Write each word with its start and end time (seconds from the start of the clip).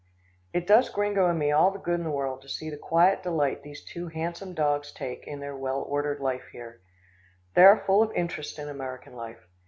It 0.51 0.65
does 0.65 0.89
Gringo 0.89 1.27
and 1.29 1.37
me 1.37 1.51
all 1.51 1.69
the 1.69 1.77
good 1.77 1.99
in 1.99 2.03
the 2.05 2.09
world 2.09 2.41
to 2.41 2.49
see 2.49 2.71
the 2.71 2.75
quiet 2.75 3.21
delight 3.21 3.61
these 3.61 3.83
two 3.83 4.07
handsome 4.07 4.55
dogs 4.55 4.91
take 4.91 5.27
in 5.27 5.39
their 5.41 5.55
well 5.55 5.83
ordered 5.87 6.19
life 6.19 6.47
here. 6.51 6.81
They 7.53 7.65
are 7.65 7.83
full 7.85 8.01
of 8.01 8.11
interest 8.13 8.57
in 8.57 8.67
American 8.67 9.13
life. 9.13 9.45